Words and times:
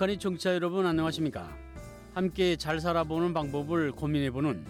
북한의 0.00 0.18
정치자 0.18 0.54
여러분 0.54 0.86
안녕하십니까? 0.86 1.54
함께 2.14 2.56
잘 2.56 2.80
살아보는 2.80 3.34
방법을 3.34 3.92
고민해보는 3.92 4.64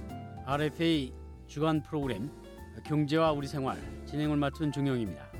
RFA 0.44 1.12
주간 1.46 1.84
프로그램 1.84 2.32
경제와 2.84 3.30
우리 3.30 3.46
생활 3.46 3.78
진행을 4.06 4.36
맡은 4.36 4.72
종영입니다. 4.72 5.30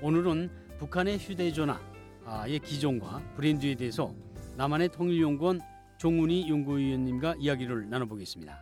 오늘은 0.00 0.50
북한의 0.78 1.18
휴대전화의 1.18 2.58
기종과 2.64 3.22
브랜드에 3.36 3.74
대해서 3.74 4.14
남한의 4.56 4.88
통일연구원 4.92 5.60
종훈이 5.98 6.48
연구위원님과 6.48 7.34
이야기를 7.38 7.90
나눠보겠습니다. 7.90 8.58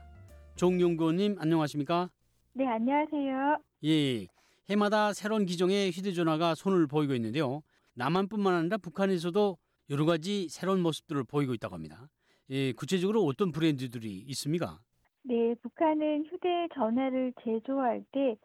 종 0.56 0.80
연구원님 0.80 1.36
안녕하십니까? 1.38 2.10
네, 2.54 2.66
안녕하세요. 2.66 3.58
예, 3.84 4.26
해마다 4.68 5.12
새로운 5.12 5.46
기종의 5.46 5.92
휴대전화가 5.92 6.56
손을 6.56 6.88
보이고 6.88 7.14
있는데요. 7.14 7.62
남한뿐만 7.94 8.52
아니라 8.52 8.78
북한에서도 8.78 9.58
여러 9.88 10.04
가지 10.04 10.48
새로운 10.48 10.82
모습들을 10.82 11.24
보이고 11.24 11.54
있다고 11.54 11.74
합니다. 11.74 12.08
예, 12.50 12.72
구체적으로 12.72 13.22
어떤 13.22 13.52
브랜드들이 13.52 14.24
있습니까? 14.28 14.78
네, 15.22 15.54
북한은 15.62 16.26
휴대전화를 16.26 17.32
제조할 17.42 18.04
때 18.12 18.36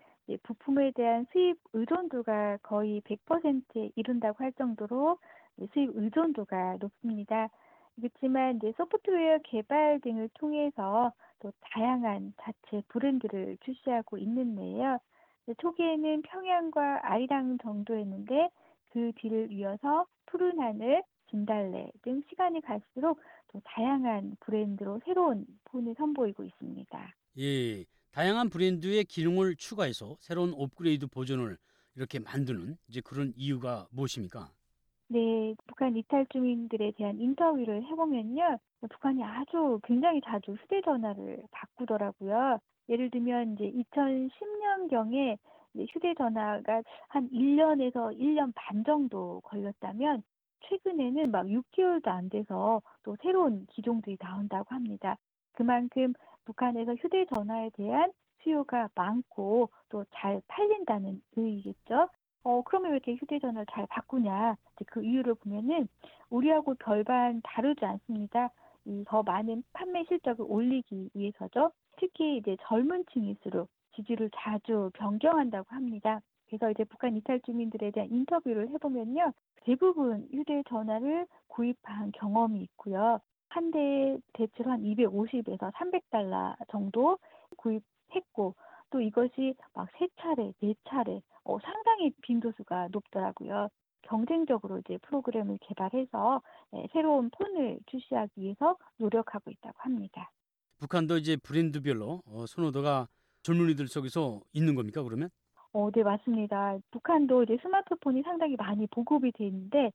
부품에 0.44 0.92
대한 0.92 1.26
수입 1.32 1.58
의존도가 1.74 2.60
거의 2.64 3.02
100%에 3.02 3.92
이른다고 3.96 4.44
할 4.44 4.54
정도로 4.54 5.18
수입 5.74 5.92
의존도가 5.94 6.78
높습니다. 6.80 7.50
그렇지만 7.96 8.58
이제 8.58 8.74
소프트웨어 8.78 9.40
개발 9.44 10.00
등을 10.02 10.30
통해서 10.36 11.12
또 11.40 11.52
다양한 11.60 12.34
자체 12.42 12.82
브랜드를 12.88 13.58
출시하고 13.66 14.18
있는데요. 14.20 15.00
초기에는 15.60 16.22
평양과 16.22 17.02
아리랑 17.04 17.58
정도였는데 17.62 18.50
그 18.90 19.12
뒤를 19.18 19.52
이어서 19.52 20.06
푸른 20.28 20.60
하늘, 20.60 21.04
진달래 21.32 21.90
등 22.04 22.22
시간이 22.30 22.62
갈수록 22.62 23.20
또 23.52 23.60
다양한 23.64 24.36
브랜드로 24.42 25.00
새로운 25.06 25.46
폰을 25.66 25.96
선보이고 25.98 26.44
있습니다. 26.44 27.14
예, 27.40 27.86
다양한 28.12 28.50
브랜드의 28.50 29.06
기능을 29.06 29.56
추가해서 29.56 30.18
새로운 30.20 30.54
업그레이드 30.56 31.08
버전을 31.08 31.58
이렇게 31.96 32.20
만드는 32.20 32.78
이제 32.88 33.02
그런 33.02 33.34
이유가 33.36 33.88
무엇입니까? 33.92 34.52
네, 35.08 35.56
북한 35.68 35.96
이탈 35.98 36.26
주민들에 36.32 36.92
대한 36.98 37.20
인터뷰를 37.20 37.84
해보면요. 37.84 38.60
북한이 38.90 39.24
아주 39.24 39.80
굉장히 39.84 40.22
자주 40.24 40.54
휴대전화를 40.54 41.44
바꾸더라고요. 41.52 42.60
예를 42.90 43.10
들면 43.10 43.54
이제 43.54 43.72
2010년경에 43.72 45.38
휴대전화가 45.90 46.84
한 47.10 47.30
1년에서 47.30 48.18
1년 48.18 48.52
반 48.56 48.84
정도 48.84 49.42
걸렸다면 49.42 50.24
최근에는 50.64 51.32
막 51.32 51.46
6개월도 51.46 52.08
안 52.08 52.30
돼서 52.30 52.82
또 53.04 53.16
새로운 53.22 53.66
기종들이 53.68 54.18
나온다고 54.20 54.74
합니다. 54.76 55.18
그만큼 55.54 56.14
북한에서 56.46 56.96
휴대전화에 56.96 57.72
대한 57.72 58.12
수요가 58.44 58.90
많고 58.96 59.70
또 59.90 60.06
잘 60.12 60.42
팔린다는 60.48 61.22
의의겠죠. 61.36 62.10
어, 62.44 62.62
그러면 62.64 62.92
왜 62.92 62.98
이렇게 62.98 63.16
휴대전화를 63.16 63.66
잘 63.72 63.86
바꾸냐? 63.88 64.56
그 64.88 65.04
이유를 65.04 65.36
보면은 65.36 65.88
우리하고 66.30 66.76
별반 66.76 67.42
다르지 67.44 67.86
않습니다. 67.86 68.50
이 68.86 69.04
더 69.08 69.22
많은 69.24 69.64
판매 69.74 70.04
실적을 70.06 70.46
올리기 70.48 71.12
위해서죠. 71.14 71.72
특히 71.98 72.38
이제 72.38 72.58
젊은 72.68 73.06
층일수록 73.14 73.70
지지를 73.96 74.32
자주 74.36 74.90
변경한다고 74.96 75.68
합니다. 75.70 76.22
그래서 76.52 76.70
이제 76.70 76.84
북한 76.84 77.16
이탈 77.16 77.40
주민들에 77.46 77.92
대한 77.92 78.12
인터뷰를 78.12 78.70
해보면요. 78.72 79.32
대부분 79.64 80.28
휴대전화를 80.34 81.26
구입한 81.48 82.12
경험이 82.12 82.62
있고요. 82.64 83.20
한 83.48 83.72
대에 83.72 84.18
대체로 84.34 84.72
한 84.72 84.82
250에서 84.84 85.72
300달러 85.72 86.56
정도 86.70 87.20
구입했고 87.56 88.56
또 88.90 89.00
이것이 89.00 89.56
막 89.74 89.88
세 89.98 90.10
차례, 90.20 90.52
네 90.60 90.76
차례, 90.90 91.22
어, 91.46 91.58
상당히 91.62 92.12
빈도수가 92.22 92.90
높더라고요. 92.92 93.70
경쟁적으로 94.02 94.80
이제 94.80 94.98
프로그램을 95.04 95.58
개발해서 95.62 96.42
네, 96.72 96.88
새로운 96.92 97.30
폰을 97.30 97.80
출시하기 97.90 98.42
위해서 98.42 98.76
노력하고 98.98 99.52
있다고 99.52 99.76
합니다. 99.78 100.32
북한도 100.80 101.18
이제 101.18 101.38
브랜드별로 101.38 102.24
어, 102.26 102.46
선호도가 102.46 103.08
젊은이들 103.44 103.88
속에서 103.88 104.42
있는 104.52 104.76
겁니까 104.76 105.02
그러면? 105.04 105.30
어, 105.74 105.90
네 105.92 106.04
맞습니다. 106.04 106.78
북한도 106.92 107.44
이제 107.44 107.58
스마트폰이 107.62 108.24
상당히 108.24 108.56
많이 108.58 108.88
보급이 108.88 109.32
돼 109.32 109.46
있는데 109.48 109.92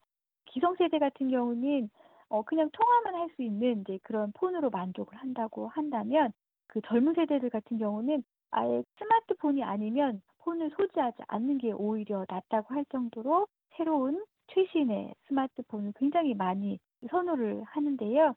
기성세대 0.46 0.98
같은 0.98 1.28
경우는 1.28 1.90
어, 2.28 2.42
그냥 2.42 2.70
통화만 2.72 3.14
할 3.14 3.28
수 3.36 3.42
있는 3.42 3.80
이제 3.82 3.98
그런 4.02 4.32
폰으로 4.32 4.70
만족을 4.70 5.16
한다고 5.18 5.68
한다면 5.68 6.32
그 6.68 6.80
젊은 6.82 7.14
세대들 7.14 7.50
같은 7.50 7.76
경우는 7.78 8.22
아예 8.50 8.82
스마트폰이 8.98 9.62
아니면 9.64 10.22
폰을 10.38 10.70
소지하지 10.76 11.18
않는 11.28 11.58
게 11.58 11.72
오히려 11.72 12.24
낫다고 12.28 12.72
할 12.74 12.84
정도로 12.86 13.46
새로운 13.76 14.24
최신의 14.48 15.14
스마트폰을 15.28 15.92
굉장히 15.96 16.34
많이 16.34 16.78
선호를 17.10 17.64
하는데요. 17.64 18.34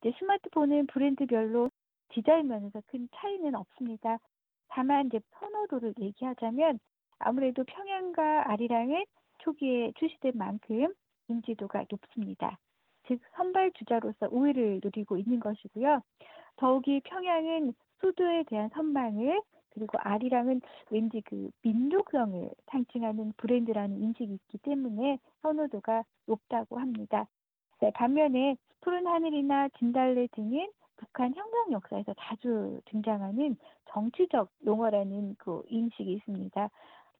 이제 0.00 0.12
스마트폰은 0.18 0.86
브랜드별로 0.88 1.70
디자인 2.08 2.48
면에서 2.48 2.82
큰 2.88 3.08
차이는 3.14 3.54
없습니다. 3.54 4.18
다만 4.74 5.06
이제 5.06 5.20
선호도를 5.38 5.94
얘기하자면 6.00 6.78
아무래도 7.18 7.62
평양과 7.64 8.50
아리랑은 8.50 9.04
초기에 9.38 9.92
출시된 9.96 10.32
만큼 10.34 10.94
인지도가 11.28 11.84
높습니다. 11.90 12.58
즉 13.06 13.20
선발 13.36 13.72
주자로서 13.72 14.28
우위를 14.30 14.80
누리고 14.82 15.18
있는 15.18 15.40
것이고요. 15.40 16.00
더욱이 16.56 17.00
평양은 17.04 17.74
수도에 18.00 18.44
대한 18.44 18.70
선망을 18.70 19.42
그리고 19.70 19.98
아리랑은 20.00 20.60
왠지 20.90 21.20
그 21.22 21.50
민족성을 21.62 22.50
상징하는 22.66 23.32
브랜드라는 23.36 24.00
인식이 24.00 24.32
있기 24.32 24.58
때문에 24.58 25.18
선호도가 25.42 26.04
높다고 26.26 26.78
합니다. 26.78 27.26
네, 27.80 27.90
반면에 27.92 28.56
푸른 28.80 29.06
하늘이나 29.06 29.68
진달래 29.78 30.28
등은 30.32 30.68
북한 31.02 31.34
혁명 31.34 31.72
역사에서 31.72 32.14
자주 32.18 32.80
등장하는 32.86 33.56
정치적 33.90 34.50
용어라는 34.64 35.34
그 35.36 35.62
인식이 35.68 36.12
있습니다. 36.12 36.70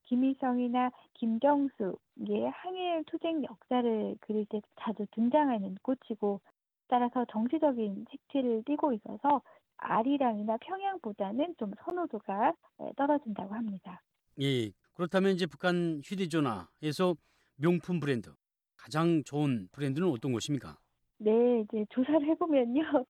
김일성이나 0.04 0.90
김정수의 1.14 2.50
항일 2.52 3.02
투쟁 3.06 3.42
역사를 3.44 4.16
그릴 4.20 4.46
때 4.46 4.60
자주 4.80 5.04
등장하는 5.12 5.76
꽃이고 5.82 6.40
따라서 6.86 7.24
정치적인 7.30 8.06
색채를 8.10 8.62
띠고 8.66 8.92
있어서 8.92 9.42
아리랑이나 9.78 10.58
평양보다는 10.58 11.56
좀 11.58 11.72
선호도가 11.84 12.54
떨어진다고 12.96 13.54
합니다. 13.54 14.00
예. 14.40 14.70
그렇다면 14.94 15.32
이제 15.32 15.46
북한 15.46 16.00
휴대전화에서 16.04 17.16
명품 17.56 17.98
브랜드 17.98 18.30
가장 18.76 19.24
좋은 19.24 19.68
브랜드는 19.72 20.08
어떤 20.08 20.32
것입니까? 20.32 20.76
네, 21.18 21.60
이제 21.60 21.84
조사를 21.90 22.24
해보면요. 22.26 23.04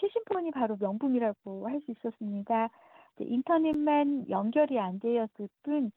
최신폰이 0.00 0.50
바로 0.52 0.76
명품이라고 0.80 1.68
할 1.68 1.80
수 1.80 1.90
있었습니다. 1.92 2.68
인터넷만 3.20 4.28
연결이 4.30 4.78
안 4.78 5.00
되었을 5.00 5.48
뿐 5.62 5.90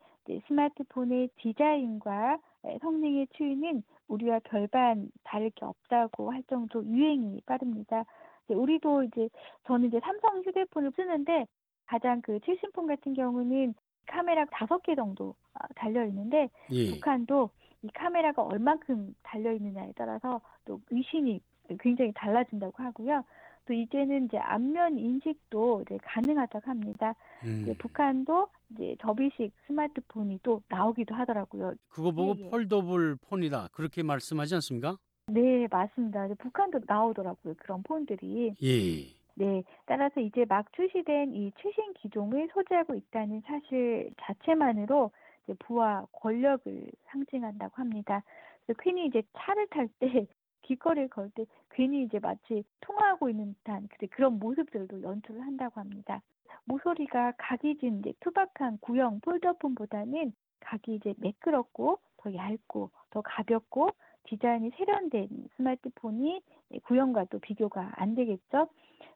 스마트폰의 0.47 1.29
디자인과 1.37 2.37
성능의 2.81 3.27
추이는 3.33 3.83
우리와 4.07 4.39
별반 4.43 5.09
다를 5.23 5.49
게 5.51 5.65
없다고 5.65 6.31
할 6.31 6.43
정도 6.43 6.83
유행이 6.85 7.41
빠릅니다. 7.45 8.05
우리도 8.47 9.03
이제 9.03 9.29
저는 9.65 9.87
이제 9.87 9.99
삼성 10.01 10.41
휴대폰을 10.41 10.91
쓰는데 10.95 11.45
가장 11.85 12.21
그 12.21 12.39
최신폰 12.41 12.87
같은 12.87 13.13
경우는 13.13 13.73
카메라 14.07 14.45
다섯 14.45 14.81
개 14.83 14.95
정도 14.95 15.35
아, 15.53 15.67
달려 15.75 16.05
있는데 16.05 16.49
예. 16.71 16.91
북한도 16.91 17.49
이 17.83 17.87
카메라가 17.93 18.43
얼만큼 18.43 19.15
달려 19.23 19.51
있느냐에 19.53 19.93
따라서 19.95 20.41
또 20.65 20.79
의신이 20.89 21.39
굉장히 21.79 22.11
달라진다고 22.13 22.83
하고요. 22.83 23.23
또 23.71 23.73
이제는 23.73 24.25
이제 24.25 24.37
안면 24.37 24.99
인식도 24.99 25.83
이제 25.83 25.97
가능하다고 26.03 26.69
합니다. 26.69 27.15
음. 27.45 27.61
이제 27.61 27.73
북한도 27.77 28.49
이제 28.71 28.97
접이식 28.99 29.53
스마트폰이 29.65 30.39
또 30.43 30.61
나오기도 30.67 31.15
하더라고요. 31.15 31.75
그거 31.87 32.11
보고 32.11 32.35
예, 32.37 32.45
예. 32.45 32.49
폴더블 32.49 33.15
폰이다 33.29 33.69
그렇게 33.71 34.03
말씀하지 34.03 34.55
않습니까? 34.55 34.97
네, 35.27 35.69
맞습니다. 35.71 36.27
북한도 36.37 36.81
나오더라고요. 36.85 37.53
그런 37.59 37.81
폰들이. 37.83 38.55
예. 38.61 39.05
네, 39.35 39.63
따라서 39.85 40.19
이제 40.19 40.43
막 40.49 40.65
출시된 40.73 41.33
이 41.33 41.53
최신 41.61 41.93
기종을 41.93 42.49
소지하고 42.53 42.95
있다는 42.95 43.41
사실 43.45 44.11
자체만으로 44.19 45.11
이제 45.45 45.55
부와 45.59 46.07
권력을 46.11 46.91
상징한다고 47.05 47.71
합니다. 47.75 48.21
그래서 48.65 48.81
괜히 48.83 49.05
이제 49.05 49.23
차를 49.37 49.67
탈 49.67 49.87
때 49.99 50.27
길거리를 50.63 51.09
걸때 51.09 51.45
괜히 51.71 52.03
이제 52.03 52.19
마치 52.19 52.63
통화하고 52.81 53.29
있는 53.29 53.53
듯한 53.55 53.87
그런 54.11 54.39
모습들도 54.39 55.01
연출을 55.01 55.41
한다고 55.41 55.79
합니다. 55.79 56.21
모서리가 56.65 57.33
각이 57.37 57.77
진 57.77 57.99
이제 57.99 58.13
투박한 58.19 58.79
구형 58.81 59.19
폴더폰보다는 59.21 60.33
각이 60.59 60.95
이제 60.95 61.13
매끄럽고 61.17 61.99
더 62.17 62.33
얇고 62.33 62.91
더 63.09 63.21
가볍고 63.21 63.89
디자인이 64.25 64.71
세련된 64.77 65.27
스마트폰이 65.57 66.41
구형과도 66.83 67.39
비교가 67.39 67.91
안 67.95 68.15
되겠죠. 68.15 68.67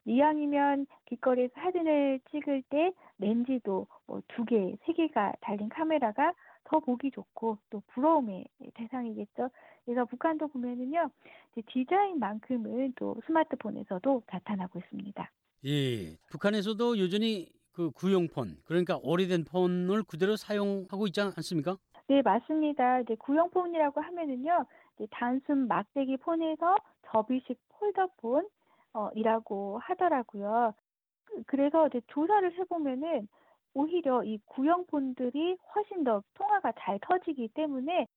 이왕이면 0.06 0.88
길거리에서 1.06 1.54
사진을 1.56 2.20
찍을 2.32 2.64
때 2.70 2.92
렌즈도 3.20 3.88
뭐 4.08 4.22
두 4.30 4.46
개, 4.46 4.76
세 4.84 4.94
개가 4.94 5.34
달린 5.42 5.70
카메라가 5.70 6.34
더 6.66 6.80
보기 6.80 7.12
좋고 7.12 7.58
또 7.70 7.82
부러움의 7.88 8.46
대상이겠죠. 8.74 9.50
그래서 9.86 10.06
북한도 10.06 10.48
보면은요 10.50 11.10
디자인만큼은 11.68 12.94
또 12.96 13.16
스마트폰에서도 13.26 14.24
나타나고 14.32 14.80
있습니다. 14.80 15.32
예, 15.66 16.18
북한에서도 16.30 17.00
여전히 17.00 17.50
그 17.72 17.92
구형폰 17.92 18.58
그러니까 18.66 19.00
오래된 19.02 19.46
폰을 19.46 20.04
그대로 20.04 20.36
사용하고 20.36 21.08
있지 21.08 21.22
않습니까? 21.22 21.78
네 22.08 22.22
맞습니다. 22.22 23.02
이제 23.02 23.16
구형폰이라고 23.16 24.02
하면은요 24.02 24.66
단순 25.12 25.68
막대기 25.68 26.18
폰에서 26.18 26.78
접이식 27.12 27.58
폴더폰 27.70 28.48
어, 28.94 29.10
이라고 29.14 29.80
하더라고요. 29.80 30.74
그, 31.26 31.44
그래서 31.48 31.88
이제 31.88 32.02
조사를 32.08 32.58
해보면은 32.58 33.28
오히려 33.76 34.24
이 34.24 34.40
구형 34.46 34.86
폰들이 34.88 35.58
훨씬 35.76 36.04
더 36.04 36.24
통화가 36.34 36.72
잘 36.80 36.98
터지기 37.02 37.50
때문에 37.50 38.08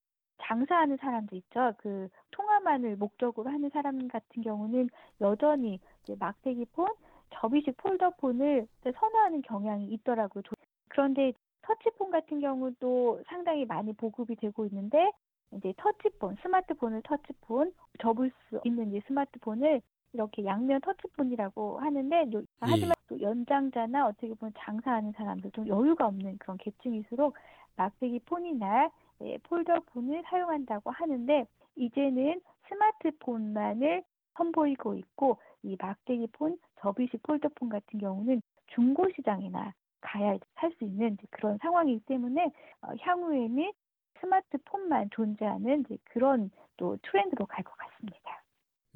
장사하는 0.41 0.97
사람도 0.97 1.37
있죠. 1.37 1.75
그 1.79 2.09
통화만을 2.31 2.97
목적으로 2.97 3.51
하는 3.51 3.69
사람 3.71 4.07
같은 4.09 4.43
경우는 4.43 4.89
여전히 5.21 5.81
이제 6.05 6.15
막대기 6.19 6.65
폰, 6.67 6.89
접이식 7.35 7.77
폴더 7.77 8.11
폰을 8.19 8.67
선호하는 8.83 9.43
경향이 9.43 9.87
있더라고요. 9.87 10.43
그런데 10.89 11.33
터치폰 11.63 12.11
같은 12.11 12.41
경우도 12.41 13.23
상당히 13.27 13.67
많이 13.67 13.93
보급이 13.93 14.37
되고 14.37 14.65
있는데 14.67 15.11
이제 15.53 15.75
터치폰, 15.77 16.37
스마트폰을 16.43 17.03
터치폰, 17.03 17.73
접을 18.01 18.31
수 18.49 18.61
있는 18.65 18.95
이 18.95 19.01
스마트폰을 19.07 19.83
이렇게 20.13 20.45
양면 20.45 20.81
터치폰이라고 20.81 21.81
하는데 21.81 22.25
예. 22.69 22.71
하지만 22.71 22.95
또 23.09 23.21
연장자나 23.21 24.07
어떻게 24.07 24.35
보면 24.35 24.53
장사하는 24.59 25.13
사람들 25.13 25.51
좀 25.53 25.67
여유가 25.69 26.07
없는 26.07 26.39
그런 26.39 26.57
계층일수록 26.59 27.35
막대기 27.77 28.21
폰이나 28.21 28.91
예, 29.23 29.39
폴더 29.39 29.81
폰을 29.87 30.23
사용한다고 30.27 30.91
하는데 30.91 31.47
이제는 31.77 32.41
스마트폰만을 32.69 34.03
선보이고 34.37 34.95
있고 34.95 35.39
이 35.63 35.77
막대기 35.81 36.29
폰, 36.33 36.59
접이식 36.81 37.23
폴더 37.23 37.49
폰 37.57 37.69
같은 37.69 37.99
경우는 38.01 38.41
중고 38.69 39.09
시장이나 39.17 39.73
가야 40.01 40.37
살 40.55 40.73
수 40.79 40.85
있는 40.85 41.17
그런 41.31 41.59
상황이기 41.59 42.05
때문에 42.07 42.53
어, 42.83 42.89
향후에는 43.01 43.73
스마트폰만 44.21 45.11
존재하는 45.11 45.85
그런 46.05 46.51
또 46.77 46.97
트렌드로 47.03 47.47
갈 47.47 47.65
것 47.65 47.77
같습니다. 47.77 48.38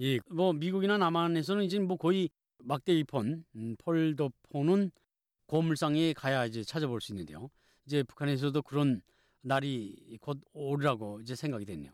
예, 0.00 0.18
뭐 0.30 0.52
미국이나 0.52 0.98
남한에서는 0.98 1.64
이제 1.64 1.78
뭐 1.78 1.96
거의 1.96 2.30
막대기 2.64 3.04
폰, 3.04 3.44
음, 3.56 3.76
폴더폰은 3.78 4.90
고물상에 5.46 6.12
가야 6.14 6.46
이제 6.46 6.62
찾아볼 6.64 7.00
수 7.00 7.12
있는데요. 7.12 7.50
이제 7.86 8.02
북한에서도 8.02 8.62
그런 8.62 9.02
날이 9.42 10.18
곧 10.20 10.40
오리라고 10.52 11.20
이제 11.20 11.34
생각이 11.34 11.64
됐네요. 11.66 11.92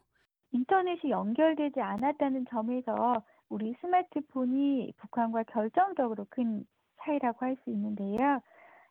인터넷이 0.53 1.11
연결되지 1.11 1.81
않았다는 1.81 2.47
점에서 2.51 3.23
우리 3.49 3.75
스마트폰이 3.81 4.93
북한과 4.97 5.45
결정적으로 5.45 6.27
큰 6.31 6.67
차이라고 7.01 7.45
할 7.47 7.57
수 7.65 7.71
있는데요. 7.71 8.41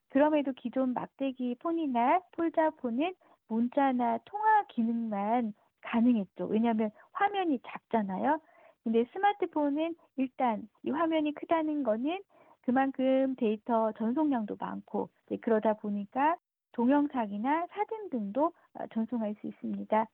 그럼에도 0.10 0.54
기존 0.54 0.94
막대기 0.94 1.56
폰이나 1.60 2.22
폴더폰은 2.34 3.16
문자나 3.50 4.20
통화 4.26 4.66
기능만 4.70 5.54
가능했죠. 5.82 6.46
왜냐하면 6.48 6.92
화면이 7.14 7.60
작잖아요. 7.68 8.42
근데 8.88 9.04
스마트폰은 9.12 9.96
일단 10.16 10.70
이 10.84 10.92
화면이 10.92 11.34
크다는 11.34 11.84
거는 11.84 12.22
그만큼 12.62 13.36
데이터 13.36 13.92
전송량도 13.94 14.56
많고 14.58 15.10
그러다 15.42 15.74
보니까 15.74 16.38
동영상이나 16.72 17.68
사진 17.68 18.10
등도 18.10 18.54
어, 18.74 18.88
전송할 18.94 19.36
수 19.42 19.48
있습니다. 19.48 20.08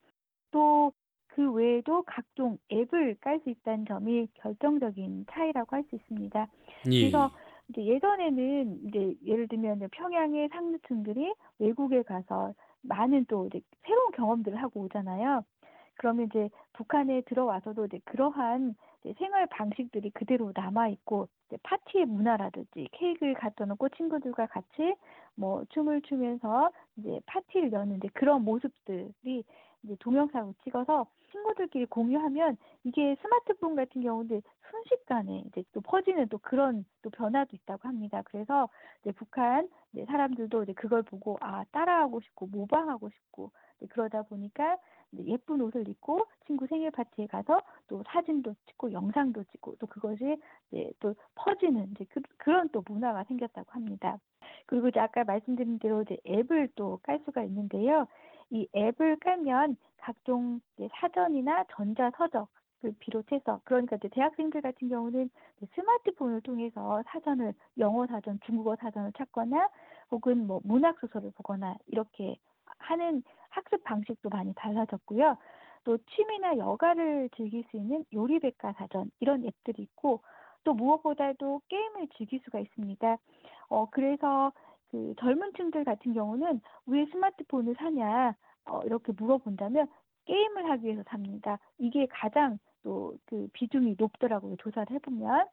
또 0.52 0.92
그 1.36 1.52
외에도 1.52 2.04
각종 2.04 2.58
앱을 2.72 3.18
깔 3.20 3.40
수 3.42 3.50
있다는 3.50 3.86
점이 3.86 4.28
결정적인 4.36 5.26
차이라고 5.32 5.76
할 5.76 5.84
수 5.90 5.96
있습니다. 5.96 6.48
예. 6.92 7.00
그래서 7.00 7.32
이제 7.70 7.84
예전에는 7.86 8.88
이제 8.88 9.16
예를 9.26 9.48
들면 9.48 9.90
평양의 9.92 10.50
상류층들이 10.50 11.34
외국에 11.60 12.04
가서 12.04 12.54
많은 12.82 13.26
또 13.26 13.48
이제 13.48 13.62
새로운 13.86 14.12
경험들을 14.12 14.62
하고 14.62 14.82
오잖아요. 14.82 15.44
그러면 15.96 16.28
이제 16.28 16.50
북한에 16.74 17.22
들어와서도 17.22 17.86
이제 17.86 18.00
그러한 18.06 18.76
이제 19.04 19.14
생활 19.18 19.48
방식들이 19.48 20.10
그대로 20.12 20.52
남아 20.56 20.90
있고 20.90 21.28
파티의 21.64 22.06
문화라든지 22.06 22.88
케이크를 22.92 23.34
갖다 23.36 23.66
놓고 23.66 23.90
친구들과 23.90 24.48
같이 24.48 24.96
뭐 25.36 25.64
춤을 25.70 26.02
추면서 26.02 26.72
이제 26.98 27.20
파티를 27.26 27.72
여는 27.72 27.98
이제 27.98 28.10
그런 28.14 28.44
모습들이 28.44 29.44
이제 29.84 29.96
동영상을 30.00 30.54
찍어서 30.64 31.06
친구들끼리 31.34 31.88
공유하면 31.88 32.58
이게 32.86 33.18
스마트폰 33.22 33.76
같은 33.76 34.02
경우는 34.04 34.42
순식간에 34.72 35.44
이제 35.48 35.64
또 35.74 35.82
퍼지는 35.82 36.30
또 36.30 36.38
그런 36.40 36.86
또 37.02 37.10
변화도 37.12 37.56
있다고 37.56 37.90
합니다. 37.90 38.22
그래서 38.26 38.70
이제 39.02 39.12
북한 39.14 39.70
이제 39.94 40.06
사람들도 40.06 40.64
이제 40.64 40.74
그걸 40.74 41.04
보고 41.04 41.38
아 41.42 41.66
따라하고 41.74 42.22
싶고 42.22 42.48
모방하고 42.48 43.10
싶고 43.10 43.52
그러다 43.90 44.24
보니까 44.24 44.78
예쁜 45.26 45.62
옷을 45.62 45.88
입고 45.90 46.26
친구 46.48 46.68
생일 46.68 46.92
파티에 46.92 47.28
가서 47.28 47.62
또 47.88 48.04
사진도 48.08 48.56
찍고 48.68 48.94
영상도 48.94 49.44
찍고 49.46 49.76
또 49.80 49.88
그것이 49.88 50.38
이제 50.72 50.92
또 51.02 51.16
퍼지는 51.36 51.92
이제 51.92 52.06
그, 52.10 52.22
그런 52.38 52.70
또 52.70 52.84
문화가 52.88 53.24
생겼다고 53.26 53.72
합니다. 53.74 54.20
그리고 54.68 54.88
이제 54.90 55.00
아까 55.00 55.24
말씀드린 55.24 55.80
대로 55.80 56.04
이제 56.04 56.18
앱을 56.28 56.70
또 56.76 57.00
깔 57.04 57.20
수가 57.26 57.44
있는데요. 57.44 58.08
이 58.54 58.68
앱을 58.76 59.18
깔면 59.18 59.76
각종 59.98 60.62
사전이나 61.02 61.66
전자 61.76 62.12
서적 62.18 62.48
을 62.86 62.94
비롯해서 63.00 63.62
그러니까 63.64 63.96
이제 63.96 64.10
대학생들 64.10 64.60
같은 64.62 64.90
경우는 64.90 65.30
스마트폰을 65.74 66.42
통해서 66.42 67.02
사전을 67.08 67.54
영어 67.78 68.06
사전, 68.08 68.38
중국어 68.46 68.76
사전을 68.76 69.14
찾거나 69.18 69.70
혹은 70.12 70.46
뭐 70.46 70.60
문학 70.66 71.00
소설을 71.00 71.32
보거나 71.34 71.78
이렇게 71.88 72.36
하는 72.80 73.24
학습 73.50 73.82
방식도 73.86 74.28
많이 74.28 74.54
달라졌고요. 74.56 75.38
또 75.86 75.98
취미나 76.10 76.58
여가를 76.58 77.30
즐길 77.38 77.64
수 77.72 77.78
있는 77.78 78.04
요리백과 78.14 78.74
사전 78.74 79.10
이런 79.22 79.46
앱들이 79.46 79.82
있고 79.84 80.22
또 80.66 80.74
무엇보다도 80.74 81.62
게임을 81.70 82.10
즐길 82.18 82.42
수가 82.44 82.60
있습니다. 82.60 83.18
어 83.70 83.90
그래서 83.92 84.52
그 84.94 85.16
젊은 85.20 85.54
층들 85.58 85.84
같은 85.86 86.14
경우는 86.14 86.62
왜 86.86 87.06
스마트폰을 87.08 87.76
사냐 87.80 88.36
어, 88.66 88.82
이렇게 88.86 89.12
물어본다면 89.18 89.88
게임을 90.26 90.70
하기 90.70 90.86
위해서 90.86 91.04
삽니다. 91.10 91.60
이게 91.80 92.06
가장 92.08 92.60
또 92.84 93.16
그 93.26 93.48
비중이 93.54 93.96
높더라고요. 93.98 94.56
조사를 94.58 94.94
해보면. 94.96 95.48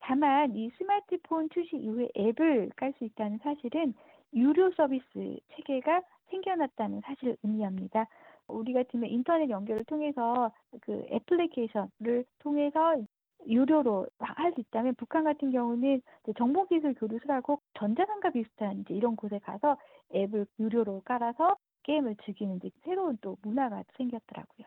다만 0.00 0.56
이 0.56 0.70
스마트폰 0.78 1.50
출시 1.50 1.76
이후에 1.76 2.08
앱을 2.16 2.70
깔 2.76 2.94
수 2.98 3.04
있다는 3.04 3.38
사실은 3.42 3.94
유료 4.32 4.70
서비스 4.72 5.38
체계가 5.56 6.02
생겨났다는 6.30 7.00
사실을 7.02 7.36
의미합니다. 7.42 8.06
우리 8.48 8.72
같으면 8.72 9.10
인터넷 9.10 9.50
연결을 9.50 9.84
통해서 9.84 10.52
그 10.80 11.04
애플리케이션을 11.10 12.24
통해서 12.38 12.96
유료로 13.46 14.06
할 14.18 14.52
수 14.54 14.60
있다면 14.60 14.94
북한 14.96 15.24
같은 15.24 15.50
경우는 15.50 16.02
정보기술 16.36 16.94
교류소라고 16.94 17.60
전자상가 17.78 18.30
비슷한 18.30 18.80
이제 18.80 18.94
이런 18.94 19.16
곳에 19.16 19.38
가서 19.38 19.76
앱을 20.14 20.46
유료로 20.58 21.02
깔아서 21.04 21.56
게임을 21.84 22.16
즐기는 22.24 22.56
이제 22.56 22.70
새로운 22.84 23.18
또 23.20 23.36
문화가 23.42 23.82
생겼더라고요. 23.96 24.66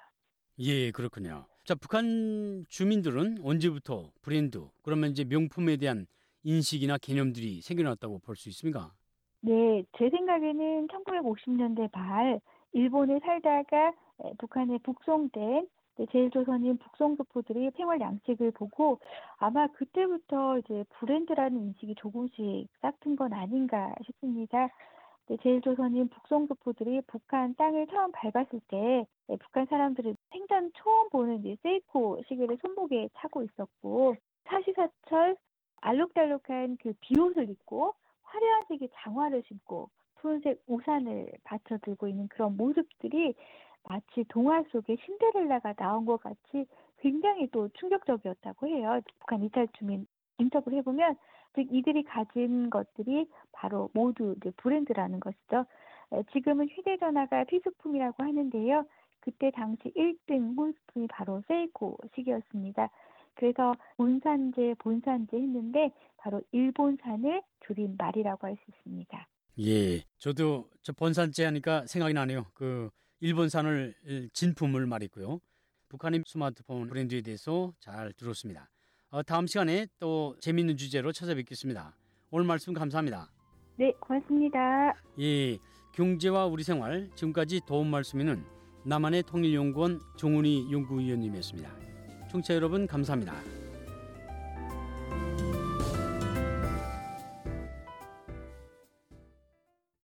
예, 0.60 0.92
그렇군요. 0.92 1.48
자, 1.66 1.76
북한 1.76 2.66
주민들은 2.70 3.38
언제부터 3.44 4.12
브랜드 4.22 4.68
그러면 4.84 5.12
이제 5.12 5.24
명품에 5.24 5.78
대한 5.78 6.08
인식이나 6.44 6.98
개념들이 6.98 7.62
생겨났다고 7.62 8.20
볼 8.20 8.36
수 8.36 8.50
있습니까? 8.50 8.94
네, 9.42 9.84
제 9.98 10.10
생각에는 10.10 10.88
1950년대 10.88 11.90
말 11.92 12.40
일본에 12.74 13.20
살다가 13.20 13.94
북한에 14.38 14.78
북송된 14.80 15.68
제일조선인 16.12 16.78
북송소포들이 16.78 17.72
생활 17.72 18.00
양식을 18.00 18.52
보고 18.52 19.00
아마 19.38 19.68
그때부터 19.68 20.60
이제 20.60 20.84
브랜드라는 20.90 21.58
인식이 21.60 21.96
조금씩 21.96 22.68
싹튼 22.82 23.16
건 23.16 23.34
아닌가 23.34 23.94
싶습니다. 24.06 24.70
제일조선인 25.42 26.10
북송소포들이 26.10 27.02
북한 27.08 27.56
땅을 27.56 27.88
처음 27.88 28.12
밟았을 28.12 28.60
때 28.68 29.06
북한 29.40 29.66
사람들은 29.68 30.16
생전 30.32 30.72
처음 30.76 31.10
보는 31.10 31.40
이제 31.40 31.56
세이코 31.64 32.22
시계를 32.28 32.58
손목에 32.62 33.10
차고 33.16 33.44
있었고 33.44 34.16
사시사철 34.46 35.38
알록달록한 35.82 36.78
그 36.82 36.94
비옷을 37.00 37.50
입고 37.50 37.94
화려한 38.24 38.64
색의 38.68 38.90
장화를 38.94 39.44
신고 39.48 39.90
푸른색 40.16 40.62
우산을 40.68 41.32
받쳐 41.44 41.78
들고 41.80 42.08
있는 42.08 42.28
그런 42.28 42.56
모습들이 42.58 43.34
마치 43.84 44.24
동화 44.30 44.64
속에 44.72 44.96
신데렐라가 45.06 45.74
나온 45.74 46.06
것 46.06 46.18
같이 46.22 46.66
굉장히 47.00 47.48
또 47.52 47.70
충격적이었다고 47.80 48.68
해요. 48.68 49.02
북한 49.20 49.44
이탈 49.44 49.68
주민 49.78 50.08
인터뷰를 50.38 50.80
해보면 50.80 51.16
즉 51.56 51.68
이들이 51.72 52.04
가진 52.04 52.70
것들이 52.70 53.28
바로 53.52 53.90
모두 53.94 54.36
브랜드라는 54.58 55.20
것이죠. 55.20 55.66
에, 56.14 56.24
지금은 56.32 56.70
휴대전화가 56.70 57.46
필수품이라고 57.46 58.24
하는데요. 58.24 58.86
그때 59.20 59.52
당시 59.52 59.92
1등 59.96 60.58
혼수품이 60.58 61.08
바로 61.08 61.42
세이코식이었습니다. 61.48 62.90
그래서 63.36 63.76
본산제, 63.98 64.76
본산제 64.80 65.38
했는데 65.38 65.92
바로 66.18 66.42
일본산을 66.52 67.42
줄인 67.66 67.96
말이라고 67.98 68.48
할 68.48 68.56
수 68.58 68.64
있습니다. 68.70 69.28
예, 69.60 70.00
저도 70.18 70.70
저 70.82 70.94
번산제 70.94 71.46
하니까 71.46 71.86
생각이 71.86 72.14
나네요. 72.14 72.46
그 72.54 72.90
일본산을 73.22 73.96
진품을 74.34 74.86
말했고요. 74.86 75.40
북한의 75.90 76.24
스마트폰 76.26 76.88
브랜드에 76.88 77.22
대해서 77.22 77.74
잘 77.80 78.14
들었습니다. 78.14 78.70
어, 79.10 79.24
다음 79.24 79.48
시간에 79.48 79.88
또 80.00 80.36
재미있는 80.40 80.78
주제로 80.78 81.12
찾아뵙겠습니다. 81.12 81.96
오늘 82.32 82.46
말씀 82.46 82.74
감사합니다. 82.74 83.30
네, 83.78 83.92
고맙습니다. 84.00 84.94
예, 85.20 85.58
경제와 85.94 86.46
우리 86.46 86.64
생활 86.64 87.10
지금까지 87.16 87.62
도움 87.68 87.88
말씀에는 87.88 88.44
남한의 88.86 89.24
통일연구원 89.24 90.00
종훈이 90.18 90.72
연구위원님이었습니다. 90.72 91.70
청취자 92.32 92.56
여러분 92.56 92.88
감사합니다. 92.88 93.61